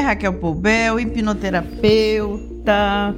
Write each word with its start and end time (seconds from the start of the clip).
Raquel 0.00 0.34
Poubel, 0.34 0.98
hipnoterapeuta, 0.98 3.14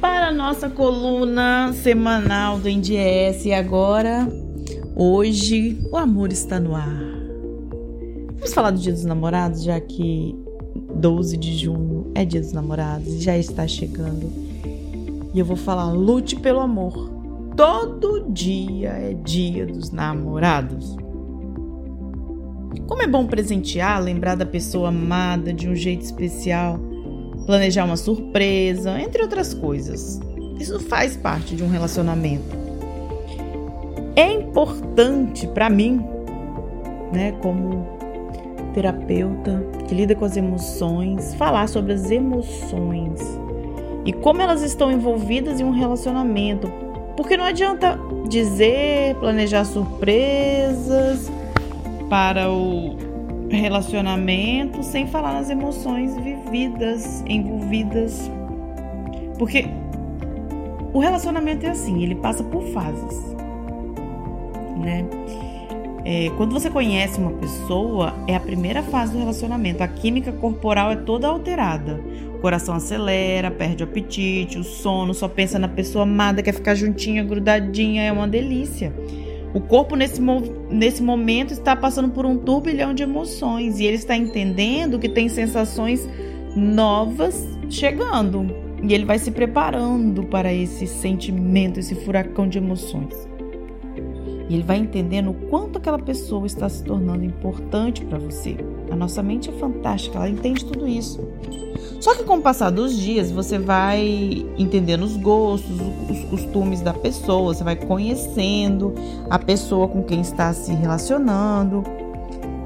para 0.00 0.28
a 0.28 0.32
nossa 0.32 0.68
coluna 0.68 1.72
semanal 1.72 2.58
do 2.58 2.68
NDS. 2.68 3.46
E 3.46 3.52
agora, 3.52 4.28
hoje, 4.94 5.78
o 5.90 5.96
amor 5.96 6.30
está 6.30 6.60
no 6.60 6.74
ar. 6.74 7.08
Vamos 8.34 8.54
falar 8.54 8.70
do 8.70 8.78
Dia 8.78 8.92
dos 8.92 9.04
Namorados, 9.04 9.64
já 9.64 9.80
que 9.80 10.36
12 10.94 11.36
de 11.36 11.56
junho 11.56 12.12
é 12.14 12.24
Dia 12.24 12.40
dos 12.40 12.52
Namorados 12.52 13.08
e 13.08 13.20
já 13.20 13.36
está 13.36 13.66
chegando. 13.66 14.30
E 15.34 15.38
eu 15.38 15.44
vou 15.44 15.56
falar: 15.56 15.92
lute 15.92 16.36
pelo 16.36 16.60
amor. 16.60 17.10
Todo 17.56 18.30
dia 18.30 18.90
é 18.90 19.14
Dia 19.14 19.66
dos 19.66 19.90
Namorados. 19.90 20.96
Como 22.86 23.02
é 23.02 23.06
bom 23.06 23.26
presentear, 23.26 24.02
lembrar 24.02 24.34
da 24.34 24.46
pessoa 24.46 24.88
amada 24.88 25.52
de 25.52 25.68
um 25.68 25.74
jeito 25.74 26.02
especial, 26.02 26.78
planejar 27.46 27.84
uma 27.84 27.96
surpresa, 27.96 29.00
entre 29.00 29.22
outras 29.22 29.54
coisas. 29.54 30.20
Isso 30.58 30.80
faz 30.80 31.16
parte 31.16 31.54
de 31.54 31.62
um 31.62 31.68
relacionamento. 31.68 32.56
É 34.16 34.32
importante 34.32 35.46
para 35.46 35.70
mim, 35.70 36.04
né, 37.12 37.32
como 37.40 37.86
terapeuta 38.74 39.64
que 39.86 39.94
lida 39.94 40.14
com 40.14 40.24
as 40.24 40.36
emoções, 40.36 41.34
falar 41.34 41.68
sobre 41.68 41.92
as 41.92 42.10
emoções 42.10 43.20
e 44.04 44.12
como 44.12 44.42
elas 44.42 44.62
estão 44.62 44.90
envolvidas 44.90 45.60
em 45.60 45.64
um 45.64 45.70
relacionamento. 45.70 46.70
Porque 47.16 47.36
não 47.36 47.44
adianta 47.44 47.98
dizer, 48.28 49.14
planejar 49.16 49.64
surpresas, 49.64 51.30
para 52.08 52.50
o 52.50 52.96
relacionamento 53.50 54.82
sem 54.82 55.06
falar 55.06 55.32
nas 55.34 55.50
emoções 55.50 56.16
vividas, 56.16 57.22
envolvidas. 57.26 58.30
Porque 59.38 59.66
o 60.92 60.98
relacionamento 60.98 61.64
é 61.66 61.70
assim, 61.70 62.02
ele 62.02 62.14
passa 62.16 62.42
por 62.42 62.62
fases, 62.64 63.36
né? 64.78 65.06
É, 66.04 66.30
quando 66.38 66.52
você 66.52 66.70
conhece 66.70 67.20
uma 67.20 67.32
pessoa, 67.32 68.14
é 68.26 68.34
a 68.34 68.40
primeira 68.40 68.82
fase 68.82 69.12
do 69.12 69.18
relacionamento. 69.18 69.82
A 69.82 69.88
química 69.88 70.32
corporal 70.32 70.90
é 70.90 70.96
toda 70.96 71.28
alterada. 71.28 72.00
O 72.34 72.38
coração 72.38 72.74
acelera, 72.74 73.50
perde 73.50 73.82
o 73.82 73.86
apetite, 73.86 74.58
o 74.58 74.64
sono, 74.64 75.12
só 75.12 75.28
pensa 75.28 75.58
na 75.58 75.68
pessoa 75.68 76.04
amada, 76.04 76.42
quer 76.42 76.54
ficar 76.54 76.74
juntinha, 76.74 77.22
grudadinha, 77.22 78.04
é 78.04 78.10
uma 78.10 78.26
delícia. 78.26 78.90
O 79.54 79.60
corpo, 79.60 79.96
nesse, 79.96 80.20
nesse 80.70 81.02
momento, 81.02 81.52
está 81.52 81.74
passando 81.74 82.10
por 82.10 82.26
um 82.26 82.36
turbilhão 82.36 82.92
de 82.92 83.02
emoções 83.02 83.80
e 83.80 83.84
ele 83.84 83.96
está 83.96 84.16
entendendo 84.16 84.98
que 84.98 85.08
tem 85.08 85.28
sensações 85.28 86.06
novas 86.54 87.48
chegando. 87.70 88.46
E 88.82 88.94
ele 88.94 89.04
vai 89.04 89.18
se 89.18 89.30
preparando 89.30 90.22
para 90.24 90.52
esse 90.52 90.86
sentimento, 90.86 91.80
esse 91.80 91.94
furacão 91.94 92.48
de 92.48 92.58
emoções. 92.58 93.28
E 94.48 94.54
ele 94.54 94.62
vai 94.62 94.78
entendendo 94.78 95.30
o 95.30 95.34
quanto 95.34 95.78
aquela 95.78 95.98
pessoa 95.98 96.46
está 96.46 96.68
se 96.68 96.84
tornando 96.84 97.24
importante 97.24 98.04
para 98.04 98.18
você. 98.18 98.56
A 98.90 98.96
nossa 98.96 99.22
mente 99.22 99.50
é 99.50 99.52
fantástica, 99.52 100.16
ela 100.18 100.28
entende 100.28 100.64
tudo 100.64 100.86
isso. 100.86 101.20
Só 102.00 102.14
que 102.14 102.24
com 102.24 102.36
o 102.36 102.40
passar 102.40 102.70
dos 102.70 102.96
dias, 102.96 103.30
você 103.30 103.58
vai 103.58 104.46
entendendo 104.56 105.02
os 105.02 105.16
gostos, 105.16 105.76
os 106.08 106.24
costumes 106.24 106.80
da 106.80 106.92
pessoa, 106.92 107.54
você 107.54 107.64
vai 107.64 107.76
conhecendo 107.76 108.94
a 109.28 109.38
pessoa 109.38 109.88
com 109.88 110.02
quem 110.02 110.20
está 110.20 110.52
se 110.52 110.72
relacionando, 110.72 111.82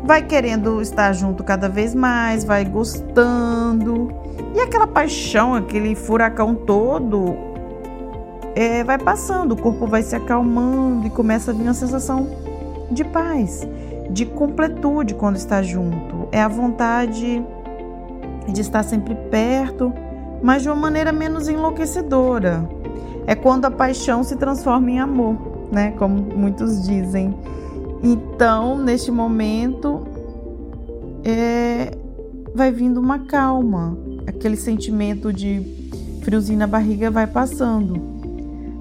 vai 0.04 0.22
querendo 0.22 0.82
estar 0.82 1.12
junto 1.12 1.42
cada 1.42 1.68
vez 1.68 1.94
mais, 1.94 2.44
vai 2.44 2.64
gostando. 2.64 4.12
E 4.54 4.60
aquela 4.60 4.86
paixão, 4.86 5.54
aquele 5.54 5.94
furacão 5.94 6.54
todo 6.54 7.34
é, 8.54 8.84
vai 8.84 8.98
passando, 8.98 9.52
o 9.52 9.56
corpo 9.56 9.86
vai 9.86 10.02
se 10.02 10.14
acalmando 10.14 11.06
e 11.06 11.10
começa 11.10 11.50
a 11.50 11.54
vir 11.54 11.62
uma 11.62 11.74
sensação 11.74 12.28
de 12.90 13.04
paz, 13.04 13.66
de 14.10 14.26
completude 14.26 15.14
quando 15.14 15.36
está 15.36 15.62
junto. 15.62 16.28
É 16.30 16.40
a 16.40 16.48
vontade 16.48 17.44
de 18.48 18.60
estar 18.60 18.82
sempre 18.82 19.14
perto, 19.30 19.92
mas 20.42 20.62
de 20.62 20.68
uma 20.68 20.76
maneira 20.76 21.12
menos 21.12 21.48
enlouquecedora. 21.48 22.68
É 23.26 23.34
quando 23.34 23.64
a 23.66 23.70
paixão 23.70 24.24
se 24.24 24.36
transforma 24.36 24.90
em 24.90 24.98
amor, 24.98 25.36
né? 25.70 25.92
Como 25.92 26.14
muitos 26.14 26.86
dizem. 26.86 27.34
Então, 28.02 28.76
neste 28.76 29.12
momento, 29.12 30.06
é, 31.24 31.96
vai 32.54 32.72
vindo 32.72 32.98
uma 32.98 33.20
calma, 33.20 33.96
aquele 34.26 34.56
sentimento 34.56 35.32
de 35.32 35.62
friozinho 36.22 36.58
na 36.58 36.66
barriga 36.66 37.10
vai 37.10 37.26
passando. 37.26 38.11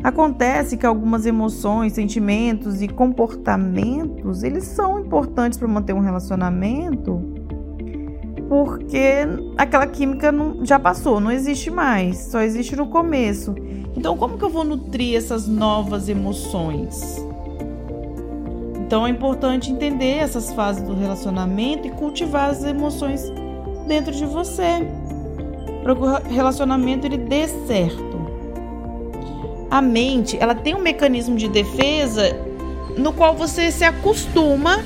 Acontece 0.04 0.78
que 0.78 0.86
algumas 0.86 1.28
emoções, 1.28 1.94
sentimentos 1.94 2.82
e 2.82 2.88
comportamentos, 2.88 4.42
eles 4.42 4.64
são 4.64 5.00
importantes 5.00 5.60
para 5.60 5.68
manter 5.68 5.94
um 5.94 6.00
relacionamento, 6.00 7.22
porque 8.50 9.28
aquela 9.58 9.86
química 9.86 10.32
não, 10.32 10.66
já 10.66 10.80
passou, 10.80 11.20
não 11.20 11.32
existe 11.32 11.70
mais, 11.70 12.18
só 12.18 12.42
existe 12.42 12.76
no 12.76 12.88
começo. 12.88 13.54
Então, 13.96 14.18
como 14.18 14.40
que 14.40 14.44
eu 14.44 14.50
vou 14.50 14.64
nutrir 14.64 15.16
essas 15.16 15.48
novas 15.48 16.10
emoções? 16.10 17.24
Então, 18.80 19.06
é 19.06 19.10
importante 19.12 19.72
entender 19.72 20.18
essas 20.18 20.52
fases 20.52 20.82
do 20.82 20.96
relacionamento 20.96 21.88
e 21.88 21.92
cultivar 21.92 22.50
as 22.50 22.64
emoções 22.64 23.32
dentro 23.88 24.12
de 24.12 24.26
você, 24.26 24.88
para 25.84 25.96
que 25.96 26.02
o 26.02 26.34
relacionamento 26.34 27.06
ele 27.06 27.18
dê 27.18 27.48
certo 27.48 28.11
a 29.72 29.82
mente 29.82 30.38
ela 30.38 30.54
tem 30.54 30.76
um 30.76 30.82
mecanismo 30.82 31.38
de 31.38 31.48
defesa 31.48 32.36
no 32.98 33.14
qual 33.14 33.34
você 33.34 33.72
se 33.72 33.86
acostuma 33.86 34.84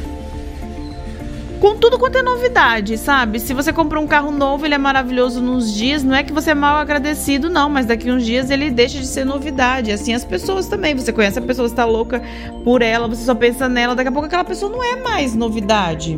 com 1.59 1.75
tudo 1.75 1.97
quanto 1.97 2.17
é 2.17 2.21
novidade, 2.21 2.95
sabe? 2.95 3.39
Se 3.39 3.51
você 3.51 3.73
comprou 3.73 4.03
um 4.03 4.07
carro 4.07 4.29
novo, 4.29 4.65
ele 4.65 4.75
é 4.75 4.77
maravilhoso 4.77 5.41
nos 5.41 5.73
dias, 5.73 6.03
não 6.03 6.13
é 6.13 6.21
que 6.21 6.31
você 6.31 6.51
é 6.51 6.53
mal 6.53 6.77
agradecido, 6.77 7.49
não, 7.49 7.69
mas 7.69 7.87
daqui 7.87 8.11
uns 8.11 8.23
dias 8.23 8.51
ele 8.51 8.69
deixa 8.69 8.99
de 8.99 9.07
ser 9.07 9.25
novidade. 9.25 9.91
Assim 9.91 10.13
as 10.13 10.23
pessoas 10.23 10.67
também. 10.67 10.93
Você 10.93 11.11
conhece 11.11 11.39
a 11.39 11.41
pessoa, 11.41 11.65
está 11.65 11.83
louca 11.83 12.21
por 12.63 12.83
ela, 12.83 13.07
você 13.07 13.23
só 13.23 13.33
pensa 13.33 13.67
nela, 13.67 13.95
daqui 13.95 14.09
a 14.09 14.11
pouco 14.11 14.27
aquela 14.27 14.43
pessoa 14.43 14.71
não 14.71 14.83
é 14.83 14.97
mais 14.97 15.33
novidade. 15.33 16.17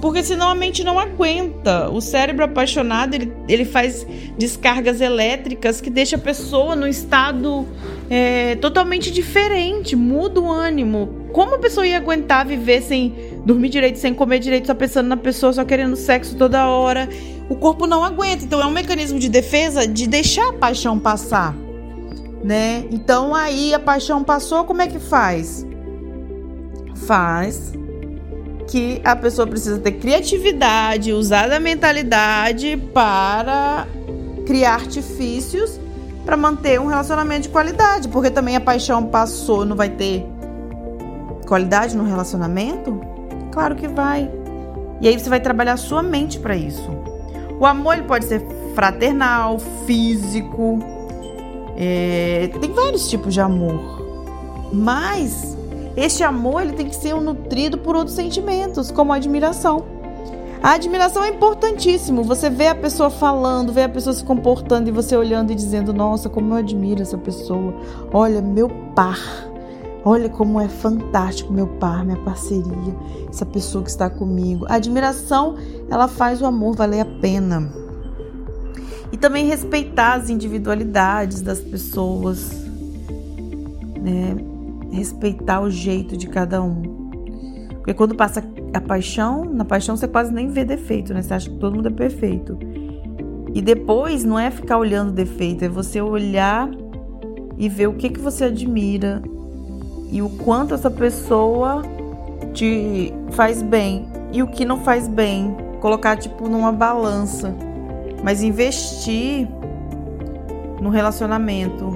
Porque 0.00 0.22
senão 0.22 0.50
a 0.50 0.54
mente 0.54 0.84
não 0.84 0.98
aguenta. 0.98 1.88
O 1.90 2.00
cérebro 2.00 2.44
apaixonado, 2.44 3.14
ele, 3.14 3.32
ele 3.48 3.64
faz 3.64 4.06
descargas 4.36 5.00
elétricas 5.00 5.80
que 5.80 5.88
deixa 5.88 6.16
a 6.16 6.18
pessoa 6.18 6.76
num 6.76 6.86
estado 6.86 7.66
é, 8.10 8.56
totalmente 8.56 9.10
diferente, 9.10 9.96
muda 9.96 10.40
o 10.40 10.50
ânimo. 10.50 11.26
Como 11.32 11.54
a 11.54 11.58
pessoa 11.58 11.86
ia 11.86 11.96
aguentar 11.96 12.46
viver 12.46 12.82
sem 12.82 13.14
dormir 13.44 13.68
direito, 13.68 13.98
sem 13.98 14.12
comer 14.12 14.38
direito, 14.38 14.66
só 14.66 14.74
pensando 14.74 15.06
na 15.06 15.16
pessoa, 15.16 15.52
só 15.52 15.64
querendo 15.64 15.96
sexo 15.96 16.36
toda 16.36 16.66
hora? 16.66 17.08
O 17.48 17.56
corpo 17.56 17.86
não 17.86 18.04
aguenta. 18.04 18.44
Então 18.44 18.60
é 18.60 18.66
um 18.66 18.70
mecanismo 18.70 19.18
de 19.18 19.28
defesa 19.28 19.86
de 19.86 20.06
deixar 20.06 20.50
a 20.50 20.52
paixão 20.52 20.98
passar. 20.98 21.54
Né? 22.44 22.84
Então 22.90 23.34
aí 23.34 23.74
a 23.74 23.78
paixão 23.80 24.22
passou, 24.22 24.64
como 24.64 24.82
é 24.82 24.86
que 24.86 24.98
faz? 24.98 25.66
Faz 27.06 27.72
que 28.66 29.00
a 29.04 29.14
pessoa 29.14 29.46
precisa 29.46 29.78
ter 29.78 29.92
criatividade, 29.92 31.12
usar 31.12 31.50
a 31.52 31.60
mentalidade 31.60 32.76
para 32.92 33.86
criar 34.44 34.74
artifícios 34.74 35.80
para 36.24 36.36
manter 36.36 36.80
um 36.80 36.86
relacionamento 36.86 37.42
de 37.42 37.48
qualidade, 37.50 38.08
porque 38.08 38.30
também 38.30 38.56
a 38.56 38.60
paixão 38.60 39.06
passou, 39.06 39.64
não 39.64 39.76
vai 39.76 39.90
ter 39.90 40.26
qualidade 41.46 41.96
no 41.96 42.04
relacionamento? 42.04 43.00
Claro 43.52 43.76
que 43.76 43.86
vai. 43.86 44.28
E 45.00 45.06
aí 45.06 45.18
você 45.18 45.30
vai 45.30 45.38
trabalhar 45.38 45.74
a 45.74 45.76
sua 45.76 46.02
mente 46.02 46.40
para 46.40 46.56
isso. 46.56 46.90
O 47.60 47.64
amor 47.64 47.94
ele 47.94 48.06
pode 48.06 48.24
ser 48.24 48.42
fraternal, 48.74 49.58
físico, 49.86 50.80
é, 51.76 52.50
tem 52.60 52.72
vários 52.72 53.08
tipos 53.08 53.34
de 53.34 53.40
amor, 53.40 54.02
mas 54.72 55.56
este 55.96 56.22
amor 56.22 56.62
ele 56.62 56.72
tem 56.72 56.88
que 56.88 56.96
ser 56.96 57.14
nutrido 57.14 57.78
por 57.78 57.96
outros 57.96 58.14
sentimentos, 58.14 58.90
como 58.90 59.12
a 59.12 59.16
admiração. 59.16 59.84
A 60.62 60.72
admiração 60.72 61.22
é 61.24 61.28
importantíssimo. 61.28 62.22
Você 62.24 62.50
vê 62.50 62.68
a 62.68 62.74
pessoa 62.74 63.08
falando, 63.08 63.72
vê 63.72 63.84
a 63.84 63.88
pessoa 63.88 64.12
se 64.12 64.24
comportando 64.24 64.88
e 64.88 64.92
você 64.92 65.16
olhando 65.16 65.52
e 65.52 65.54
dizendo: 65.54 65.92
Nossa, 65.92 66.28
como 66.28 66.52
eu 66.52 66.58
admiro 66.58 67.02
essa 67.02 67.16
pessoa. 67.16 67.74
Olha, 68.12 68.42
meu 68.42 68.68
par. 68.94 69.20
Olha 70.04 70.28
como 70.28 70.60
é 70.60 70.68
fantástico 70.68 71.52
meu 71.52 71.66
par, 71.66 72.04
minha 72.04 72.18
parceria, 72.18 72.94
essa 73.28 73.44
pessoa 73.44 73.82
que 73.82 73.90
está 73.90 74.08
comigo. 74.08 74.64
A 74.68 74.74
admiração, 74.74 75.56
ela 75.90 76.06
faz 76.06 76.40
o 76.40 76.46
amor 76.46 76.76
valer 76.76 77.00
a 77.00 77.04
pena. 77.04 77.72
E 79.10 79.16
também 79.16 79.46
respeitar 79.46 80.14
as 80.14 80.30
individualidades 80.30 81.42
das 81.42 81.60
pessoas, 81.60 82.50
né? 84.00 84.36
Respeitar 84.90 85.60
o 85.60 85.70
jeito 85.70 86.16
de 86.16 86.26
cada 86.26 86.62
um. 86.62 86.82
Porque 87.76 87.94
quando 87.94 88.14
passa 88.14 88.42
a 88.74 88.80
paixão, 88.80 89.44
na 89.44 89.64
paixão 89.64 89.96
você 89.96 90.08
quase 90.08 90.32
nem 90.32 90.48
vê 90.48 90.64
defeito, 90.64 91.14
né? 91.14 91.22
Você 91.22 91.34
acha 91.34 91.48
que 91.48 91.56
todo 91.56 91.76
mundo 91.76 91.88
é 91.88 91.92
perfeito. 91.92 92.58
E 93.54 93.62
depois 93.62 94.24
não 94.24 94.38
é 94.38 94.50
ficar 94.50 94.76
olhando 94.76 95.12
defeito, 95.12 95.64
é 95.64 95.68
você 95.68 96.00
olhar 96.00 96.68
e 97.56 97.68
ver 97.68 97.86
o 97.86 97.94
que, 97.94 98.10
que 98.10 98.20
você 98.20 98.44
admira 98.44 99.22
e 100.10 100.20
o 100.20 100.28
quanto 100.28 100.74
essa 100.74 100.90
pessoa 100.90 101.82
te 102.52 103.12
faz 103.30 103.62
bem 103.62 104.06
e 104.32 104.42
o 104.42 104.46
que 104.46 104.64
não 104.64 104.80
faz 104.80 105.08
bem. 105.08 105.56
Colocar 105.80 106.16
tipo 106.16 106.48
numa 106.48 106.72
balança. 106.72 107.54
Mas 108.22 108.42
investir 108.42 109.48
no 110.80 110.90
relacionamento. 110.90 111.95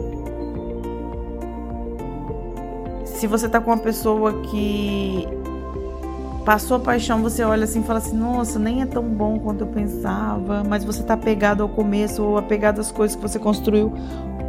Se 3.21 3.27
você 3.27 3.51
tá 3.51 3.61
com 3.61 3.71
uma 3.71 3.77
pessoa 3.77 4.33
que 4.45 5.29
passou 6.43 6.79
a 6.79 6.81
paixão, 6.81 7.21
você 7.21 7.45
olha 7.45 7.65
assim 7.65 7.81
e 7.81 7.85
fala 7.85 7.99
assim: 7.99 8.17
nossa, 8.17 8.59
nem 8.59 8.81
é 8.81 8.87
tão 8.87 9.03
bom 9.03 9.39
quanto 9.39 9.61
eu 9.61 9.67
pensava, 9.67 10.65
mas 10.67 10.85
você 10.85 11.03
tá 11.03 11.13
apegado 11.13 11.63
ao 11.63 11.69
começo 11.69 12.25
ou 12.25 12.39
apegado 12.39 12.81
às 12.81 12.91
coisas 12.91 13.15
que 13.15 13.21
você 13.21 13.39
construiu, 13.39 13.93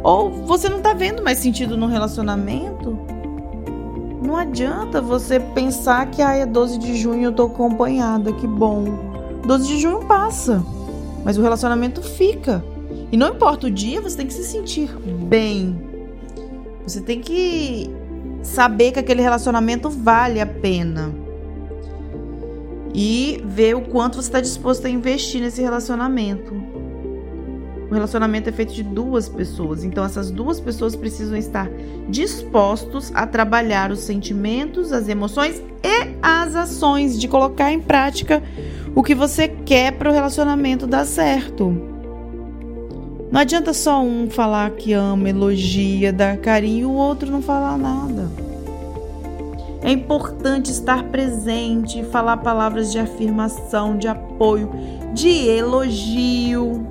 ou 0.02 0.30
você 0.46 0.70
não 0.70 0.80
tá 0.80 0.94
vendo 0.94 1.22
mais 1.22 1.36
sentido 1.36 1.76
no 1.76 1.86
relacionamento. 1.86 2.98
Não 4.22 4.38
adianta 4.38 5.02
você 5.02 5.38
pensar 5.38 6.06
que 6.06 6.22
ah, 6.22 6.34
é 6.34 6.46
12 6.46 6.78
de 6.78 6.96
junho 6.96 7.24
eu 7.24 7.32
tô 7.32 7.44
acompanhada, 7.44 8.32
que 8.32 8.46
bom. 8.46 8.84
12 9.46 9.68
de 9.68 9.78
junho 9.80 10.06
passa, 10.06 10.64
mas 11.22 11.36
o 11.36 11.42
relacionamento 11.42 12.00
fica. 12.00 12.64
E 13.12 13.18
não 13.18 13.34
importa 13.34 13.66
o 13.66 13.70
dia, 13.70 14.00
você 14.00 14.16
tem 14.16 14.26
que 14.26 14.32
se 14.32 14.44
sentir 14.44 14.88
bem. 15.28 15.78
Você 16.86 17.02
tem 17.02 17.20
que 17.20 18.00
saber 18.42 18.92
que 18.92 18.98
aquele 18.98 19.22
relacionamento 19.22 19.88
vale 19.88 20.40
a 20.40 20.46
pena. 20.46 21.12
E 22.94 23.42
ver 23.46 23.74
o 23.74 23.80
quanto 23.80 24.16
você 24.16 24.28
está 24.28 24.40
disposto 24.40 24.86
a 24.86 24.90
investir 24.90 25.40
nesse 25.40 25.62
relacionamento. 25.62 26.54
O 27.90 27.94
relacionamento 27.94 28.48
é 28.48 28.52
feito 28.52 28.72
de 28.72 28.82
duas 28.82 29.28
pessoas, 29.28 29.84
então 29.84 30.02
essas 30.02 30.30
duas 30.30 30.58
pessoas 30.58 30.96
precisam 30.96 31.36
estar 31.36 31.70
dispostos 32.08 33.12
a 33.14 33.26
trabalhar 33.26 33.90
os 33.90 34.00
sentimentos, 34.00 34.92
as 34.92 35.08
emoções 35.08 35.62
e 35.82 36.16
as 36.22 36.56
ações 36.56 37.20
de 37.20 37.28
colocar 37.28 37.70
em 37.70 37.80
prática 37.80 38.42
o 38.94 39.02
que 39.02 39.14
você 39.14 39.46
quer 39.46 39.92
para 39.92 40.08
o 40.08 40.12
relacionamento 40.12 40.86
dar 40.86 41.04
certo. 41.04 41.91
Não 43.32 43.40
adianta 43.40 43.72
só 43.72 44.02
um 44.02 44.28
falar 44.28 44.72
que 44.72 44.92
ama, 44.92 45.30
elogia, 45.30 46.12
dar 46.12 46.36
carinho 46.36 46.80
e 46.80 46.84
o 46.84 46.92
outro 46.92 47.30
não 47.30 47.40
falar 47.40 47.78
nada. 47.78 48.28
É 49.80 49.90
importante 49.90 50.70
estar 50.70 51.04
presente, 51.04 52.04
falar 52.04 52.36
palavras 52.36 52.92
de 52.92 52.98
afirmação, 52.98 53.96
de 53.96 54.06
apoio, 54.06 54.70
de 55.14 55.48
elogio. 55.48 56.86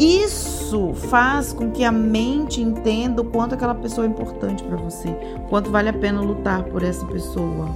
Isso 0.00 0.94
faz 0.94 1.52
com 1.52 1.70
que 1.70 1.84
a 1.84 1.92
mente 1.92 2.60
entenda 2.60 3.22
o 3.22 3.26
quanto 3.26 3.54
aquela 3.54 3.76
pessoa 3.76 4.08
é 4.08 4.10
importante 4.10 4.64
para 4.64 4.78
você, 4.78 5.10
quanto 5.48 5.70
vale 5.70 5.90
a 5.90 5.92
pena 5.92 6.20
lutar 6.20 6.64
por 6.64 6.82
essa 6.82 7.06
pessoa. 7.06 7.68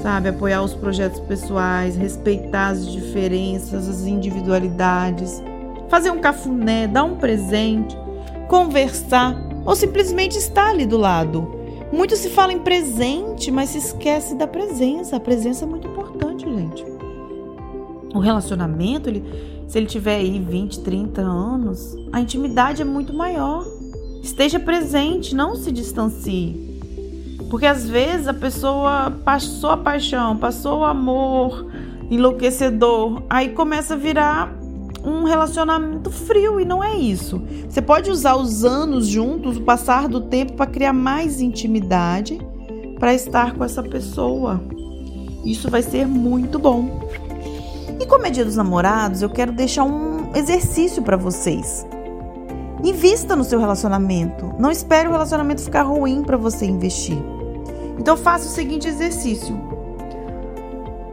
Sabe, 0.00 0.30
apoiar 0.30 0.62
os 0.62 0.72
projetos 0.72 1.20
pessoais, 1.20 1.96
respeitar 1.96 2.68
as 2.68 2.90
diferenças, 2.90 3.90
as 3.90 4.06
individualidades 4.06 5.42
fazer 5.88 6.10
um 6.10 6.18
cafuné, 6.18 6.86
dar 6.86 7.04
um 7.04 7.16
presente, 7.16 7.96
conversar 8.48 9.36
ou 9.64 9.74
simplesmente 9.74 10.36
estar 10.36 10.70
ali 10.70 10.86
do 10.86 10.96
lado. 10.96 11.50
Muito 11.92 12.16
se 12.16 12.28
fala 12.28 12.52
em 12.52 12.58
presente, 12.58 13.50
mas 13.50 13.70
se 13.70 13.78
esquece 13.78 14.34
da 14.34 14.46
presença. 14.46 15.16
A 15.16 15.20
presença 15.20 15.64
é 15.64 15.68
muito 15.68 15.86
importante, 15.86 16.44
gente. 16.44 16.84
O 18.14 18.18
relacionamento, 18.18 19.08
ele, 19.08 19.24
se 19.68 19.78
ele 19.78 19.86
tiver 19.86 20.16
aí 20.16 20.38
20, 20.38 20.80
30 20.80 21.20
anos, 21.20 21.96
a 22.12 22.20
intimidade 22.20 22.82
é 22.82 22.84
muito 22.84 23.12
maior. 23.12 23.64
Esteja 24.22 24.58
presente, 24.58 25.34
não 25.34 25.54
se 25.54 25.70
distancie. 25.70 26.80
Porque 27.50 27.66
às 27.66 27.88
vezes 27.88 28.26
a 28.26 28.34
pessoa 28.34 29.12
passou 29.24 29.70
a 29.70 29.76
paixão, 29.76 30.36
passou 30.36 30.80
o 30.80 30.84
amor 30.84 31.66
enlouquecedor, 32.10 33.22
aí 33.30 33.50
começa 33.50 33.94
a 33.94 33.96
virar 33.96 34.52
um 35.04 35.24
relacionamento 35.24 36.10
frio 36.10 36.58
e 36.58 36.64
não 36.64 36.82
é 36.82 36.96
isso. 36.96 37.42
Você 37.68 37.82
pode 37.82 38.10
usar 38.10 38.36
os 38.36 38.64
anos 38.64 39.06
juntos, 39.06 39.56
o 39.56 39.62
passar 39.62 40.08
do 40.08 40.22
tempo 40.22 40.54
para 40.54 40.66
criar 40.66 40.92
mais 40.92 41.40
intimidade 41.40 42.38
para 42.98 43.12
estar 43.12 43.54
com 43.54 43.62
essa 43.62 43.82
pessoa. 43.82 44.62
Isso 45.44 45.70
vai 45.70 45.82
ser 45.82 46.06
muito 46.06 46.58
bom. 46.58 47.06
E 48.00 48.06
como 48.06 48.26
é 48.26 48.30
dia 48.30 48.44
dos 48.44 48.56
namorados, 48.56 49.20
eu 49.20 49.28
quero 49.28 49.52
deixar 49.52 49.84
um 49.84 50.34
exercício 50.34 51.02
para 51.02 51.16
vocês. 51.16 51.86
Invista 52.82 53.36
no 53.36 53.44
seu 53.44 53.60
relacionamento. 53.60 54.54
Não 54.58 54.70
espere 54.70 55.08
o 55.08 55.12
relacionamento 55.12 55.62
ficar 55.62 55.82
ruim 55.82 56.22
para 56.22 56.36
você 56.36 56.66
investir. 56.66 57.18
Então 57.98 58.16
faça 58.16 58.46
o 58.46 58.50
seguinte 58.50 58.88
exercício. 58.88 59.54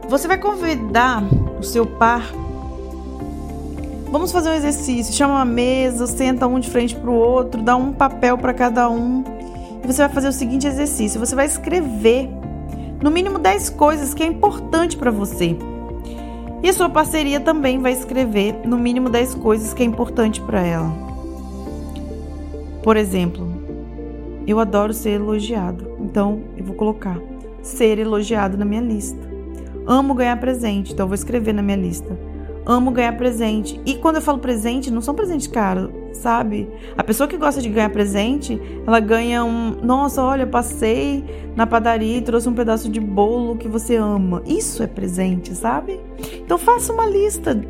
Você 0.08 0.26
vai 0.26 0.38
convidar 0.38 1.22
o 1.58 1.62
seu 1.62 1.86
par 1.86 2.22
Vamos 4.12 4.30
fazer 4.30 4.50
um 4.50 4.54
exercício. 4.54 5.14
Chama 5.14 5.36
uma 5.36 5.44
mesa, 5.46 6.06
senta 6.06 6.46
um 6.46 6.60
de 6.60 6.68
frente 6.68 6.94
para 6.94 7.10
o 7.10 7.14
outro, 7.14 7.62
dá 7.62 7.74
um 7.74 7.94
papel 7.94 8.36
para 8.36 8.52
cada 8.52 8.90
um. 8.90 9.24
E 9.82 9.86
você 9.86 10.02
vai 10.02 10.12
fazer 10.12 10.28
o 10.28 10.32
seguinte 10.32 10.66
exercício: 10.66 11.18
você 11.18 11.34
vai 11.34 11.46
escrever 11.46 12.28
no 13.02 13.10
mínimo 13.10 13.38
10 13.38 13.70
coisas 13.70 14.12
que 14.12 14.22
é 14.22 14.26
importante 14.26 14.98
para 14.98 15.10
você. 15.10 15.56
E 16.62 16.68
a 16.68 16.72
sua 16.74 16.90
parceria 16.90 17.40
também 17.40 17.78
vai 17.78 17.92
escrever 17.92 18.54
no 18.66 18.76
mínimo 18.76 19.08
10 19.08 19.36
coisas 19.36 19.72
que 19.72 19.82
é 19.82 19.86
importante 19.86 20.42
para 20.42 20.60
ela. 20.60 20.92
Por 22.82 22.98
exemplo, 22.98 23.48
eu 24.46 24.60
adoro 24.60 24.92
ser 24.92 25.12
elogiado, 25.12 25.96
então 25.98 26.42
eu 26.54 26.64
vou 26.66 26.76
colocar 26.76 27.18
ser 27.62 27.98
elogiado 27.98 28.58
na 28.58 28.64
minha 28.66 28.82
lista. 28.82 29.26
Amo 29.86 30.12
ganhar 30.12 30.38
presente, 30.38 30.92
então 30.92 31.04
eu 31.04 31.08
vou 31.08 31.14
escrever 31.14 31.54
na 31.54 31.62
minha 31.62 31.78
lista 31.78 32.14
amo 32.64 32.90
ganhar 32.90 33.16
presente. 33.16 33.80
E 33.84 33.94
quando 33.94 34.16
eu 34.16 34.22
falo 34.22 34.38
presente, 34.38 34.90
não 34.90 35.00
são 35.00 35.14
presentes 35.14 35.46
caros, 35.46 35.90
sabe? 36.12 36.68
A 36.96 37.02
pessoa 37.02 37.28
que 37.28 37.36
gosta 37.36 37.60
de 37.60 37.68
ganhar 37.68 37.90
presente, 37.90 38.60
ela 38.86 39.00
ganha 39.00 39.44
um. 39.44 39.76
Nossa, 39.82 40.22
olha, 40.22 40.46
passei 40.46 41.24
na 41.56 41.66
padaria 41.66 42.18
e 42.18 42.22
trouxe 42.22 42.48
um 42.48 42.54
pedaço 42.54 42.88
de 42.88 43.00
bolo 43.00 43.56
que 43.56 43.68
você 43.68 43.96
ama. 43.96 44.42
Isso 44.46 44.82
é 44.82 44.86
presente, 44.86 45.54
sabe? 45.54 46.00
Então 46.44 46.58
faça 46.58 46.92
uma 46.92 47.06
lista. 47.06 47.60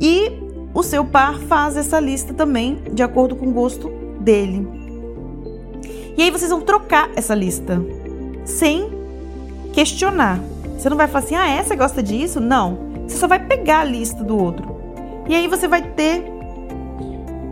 E 0.00 0.32
o 0.74 0.82
seu 0.82 1.04
par 1.04 1.38
faz 1.38 1.76
essa 1.76 2.00
lista 2.00 2.32
também, 2.32 2.78
de 2.92 3.02
acordo 3.02 3.36
com 3.36 3.48
o 3.48 3.52
gosto 3.52 3.90
dele. 4.20 4.66
E 6.16 6.22
aí 6.22 6.30
vocês 6.30 6.50
vão 6.50 6.60
trocar 6.60 7.10
essa 7.16 7.34
lista, 7.34 7.82
sem 8.44 8.90
questionar. 9.72 10.40
Você 10.76 10.88
não 10.88 10.96
vai 10.96 11.06
falar 11.06 11.24
assim, 11.24 11.34
ah, 11.34 11.48
essa 11.48 11.74
gosta 11.74 12.02
disso? 12.02 12.40
Não. 12.40 12.89
Você 13.10 13.16
só 13.16 13.26
vai 13.26 13.40
pegar 13.40 13.80
a 13.80 13.84
lista 13.84 14.22
do 14.22 14.38
outro. 14.38 14.76
E 15.28 15.34
aí 15.34 15.48
você 15.48 15.66
vai 15.66 15.82
ter 15.82 16.24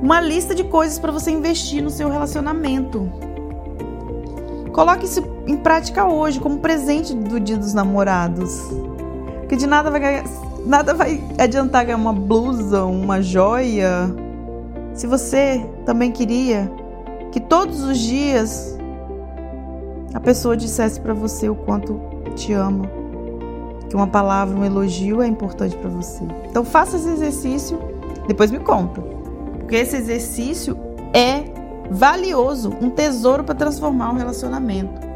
uma 0.01 0.21
lista 0.21 0.55
de 0.55 0.63
coisas 0.63 1.01
para 1.01 1.11
você 1.11 1.33
investir 1.33 1.83
no 1.83 1.91
seu 1.91 2.09
relacionamento. 2.09 3.11
Coloque 4.73 5.05
isso 5.05 5.21
em 5.49 5.57
prática 5.57 6.07
hoje 6.07 6.39
como 6.39 6.59
presente 6.59 7.13
do 7.13 7.41
Dia 7.41 7.57
dos 7.57 7.75
Namorados. 7.75 8.57
Porque 9.41 9.57
de 9.57 9.67
nada 9.67 9.91
vai 9.91 10.23
nada 10.65 10.95
vai 10.95 11.21
adiantar 11.37 11.87
ganhar 11.87 11.97
uma 11.97 12.13
blusa, 12.13 12.85
uma 12.85 13.21
joia, 13.21 14.09
se 14.95 15.09
você 15.09 15.67
também 15.85 16.13
queria 16.13 16.71
que 17.33 17.41
todos 17.41 17.83
os 17.83 17.99
dias 17.99 18.79
a 20.15 20.21
pessoa 20.21 20.57
dissesse 20.57 21.01
para 21.01 21.15
você 21.15 21.49
o 21.49 21.55
quanto 21.57 22.01
te 22.37 22.53
ama 22.53 22.98
que 23.89 23.97
uma 23.97 24.07
palavra, 24.07 24.57
um 24.57 24.65
elogio 24.65 25.23
é 25.23 25.27
importante 25.27 25.77
para 25.77 25.89
você. 25.89 26.23
Então 26.49 26.65
faça 26.65 26.97
esse 26.97 27.09
exercício, 27.09 27.79
depois 28.27 28.51
me 28.51 28.59
conta. 28.59 29.01
Porque 29.59 29.77
esse 29.77 29.97
exercício 29.97 30.77
é 31.13 31.45
valioso, 31.91 32.73
um 32.81 32.91
tesouro 32.91 33.45
para 33.45 33.55
transformar 33.55 34.11
um 34.11 34.17
relacionamento. 34.17 35.09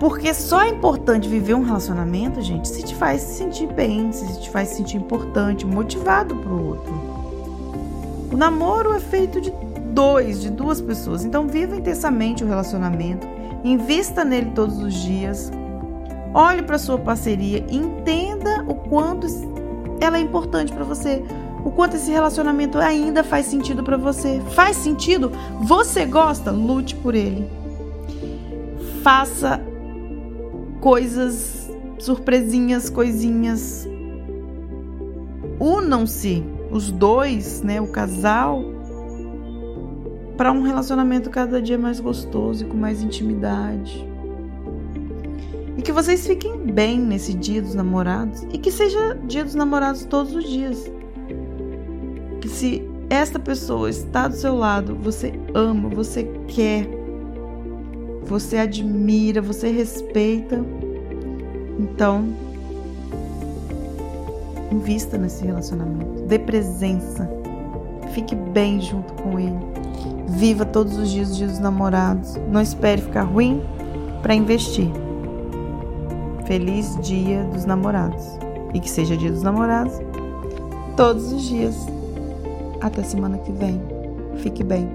Porque 0.00 0.32
só 0.32 0.62
é 0.62 0.70
importante 0.70 1.28
viver 1.28 1.54
um 1.54 1.62
relacionamento, 1.62 2.40
gente, 2.40 2.66
se 2.68 2.82
te 2.82 2.94
faz 2.94 3.20
se 3.20 3.34
sentir 3.34 3.66
bem, 3.66 4.10
se 4.12 4.40
te 4.40 4.48
faz 4.48 4.70
se 4.70 4.76
sentir 4.76 4.96
importante, 4.96 5.66
motivado 5.66 6.34
pro 6.36 6.68
outro. 6.68 6.92
O 8.32 8.36
namoro 8.36 8.94
é 8.94 9.00
feito 9.00 9.40
de 9.40 9.52
dois, 9.92 10.40
de 10.40 10.50
duas 10.50 10.80
pessoas. 10.80 11.24
Então 11.24 11.46
viva 11.46 11.76
intensamente 11.76 12.42
o 12.42 12.46
relacionamento, 12.46 13.26
invista 13.62 14.24
nele 14.24 14.52
todos 14.52 14.78
os 14.78 14.94
dias, 14.94 15.52
Olhe 16.32 16.62
para 16.62 16.78
sua 16.78 16.98
parceria, 16.98 17.64
entenda 17.68 18.64
o 18.68 18.74
quanto 18.74 19.26
ela 20.00 20.16
é 20.16 20.20
importante 20.20 20.72
para 20.72 20.84
você, 20.84 21.22
o 21.64 21.70
quanto 21.70 21.96
esse 21.96 22.10
relacionamento 22.10 22.78
ainda 22.78 23.22
faz 23.24 23.46
sentido 23.46 23.82
para 23.82 23.96
você. 23.96 24.40
Faz 24.50 24.76
sentido? 24.76 25.32
Você 25.62 26.06
gosta? 26.06 26.50
Lute 26.50 26.94
por 26.96 27.14
ele. 27.14 27.48
Faça 29.02 29.60
coisas, 30.80 31.70
surpresinhas, 31.98 32.88
coisinhas. 32.88 33.88
Unam-se 35.58 36.42
os 36.70 36.90
dois, 36.90 37.60
né, 37.62 37.80
o 37.80 37.88
casal, 37.88 38.62
para 40.36 40.52
um 40.52 40.62
relacionamento 40.62 41.28
cada 41.28 41.60
dia 41.60 41.76
mais 41.76 42.00
gostoso 42.00 42.64
e 42.64 42.66
com 42.66 42.76
mais 42.76 43.02
intimidade. 43.02 44.08
E 45.80 45.82
que 45.82 45.92
vocês 45.92 46.26
fiquem 46.26 46.58
bem 46.58 47.00
nesse 47.00 47.32
dia 47.32 47.62
dos 47.62 47.74
namorados 47.74 48.42
e 48.52 48.58
que 48.58 48.70
seja 48.70 49.18
dia 49.26 49.42
dos 49.42 49.54
namorados 49.54 50.04
todos 50.04 50.34
os 50.34 50.44
dias. 50.46 50.92
Que 52.38 52.50
se 52.50 52.86
esta 53.08 53.38
pessoa 53.38 53.88
está 53.88 54.28
do 54.28 54.36
seu 54.36 54.54
lado, 54.54 54.94
você 54.94 55.32
ama, 55.54 55.88
você 55.88 56.24
quer, 56.48 56.86
você 58.24 58.58
admira, 58.58 59.40
você 59.40 59.70
respeita, 59.70 60.62
então 61.78 62.28
invista 64.70 65.16
nesse 65.16 65.46
relacionamento, 65.46 66.24
dê 66.24 66.38
presença, 66.38 67.26
fique 68.12 68.34
bem 68.34 68.82
junto 68.82 69.14
com 69.14 69.40
ele, 69.40 69.58
viva 70.28 70.66
todos 70.66 70.98
os 70.98 71.10
dias 71.10 71.30
os 71.30 71.38
dias 71.38 71.52
dos 71.52 71.60
namorados, 71.60 72.36
não 72.52 72.60
espere 72.60 73.00
ficar 73.00 73.22
ruim 73.22 73.62
para 74.20 74.34
investir. 74.34 74.90
Feliz 76.50 76.98
Dia 77.00 77.44
dos 77.44 77.64
Namorados 77.64 78.24
e 78.74 78.80
que 78.80 78.90
seja 78.90 79.16
Dia 79.16 79.30
dos 79.30 79.44
Namorados 79.44 80.00
todos 80.96 81.32
os 81.32 81.44
dias. 81.44 81.76
Até 82.80 83.04
semana 83.04 83.38
que 83.38 83.52
vem. 83.52 83.80
Fique 84.38 84.64
bem. 84.64 84.90